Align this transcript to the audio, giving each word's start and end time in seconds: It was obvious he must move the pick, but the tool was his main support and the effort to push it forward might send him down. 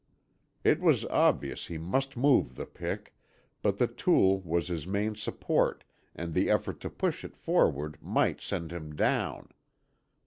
It 0.63 0.79
was 0.79 1.05
obvious 1.05 1.67
he 1.67 1.77
must 1.77 2.17
move 2.17 2.55
the 2.55 2.65
pick, 2.65 3.13
but 3.61 3.77
the 3.77 3.85
tool 3.85 4.39
was 4.39 4.67
his 4.67 4.87
main 4.87 5.13
support 5.13 5.83
and 6.15 6.33
the 6.33 6.49
effort 6.49 6.79
to 6.79 6.89
push 6.89 7.23
it 7.23 7.37
forward 7.37 7.99
might 8.01 8.41
send 8.41 8.71
him 8.73 8.95
down. 8.95 9.49